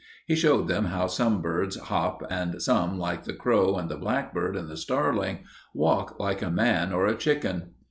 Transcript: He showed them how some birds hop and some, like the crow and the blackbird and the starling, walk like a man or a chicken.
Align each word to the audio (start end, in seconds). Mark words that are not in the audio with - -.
He 0.25 0.33
showed 0.33 0.67
them 0.67 0.85
how 0.85 1.05
some 1.05 1.43
birds 1.43 1.75
hop 1.77 2.23
and 2.27 2.59
some, 2.59 2.97
like 2.97 3.25
the 3.25 3.35
crow 3.35 3.75
and 3.77 3.87
the 3.87 3.97
blackbird 3.97 4.55
and 4.57 4.67
the 4.67 4.75
starling, 4.75 5.43
walk 5.75 6.19
like 6.19 6.41
a 6.41 6.49
man 6.49 6.91
or 6.91 7.05
a 7.05 7.13
chicken. 7.15 7.75